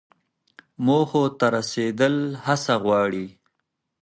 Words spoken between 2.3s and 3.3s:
هڅه غواړي.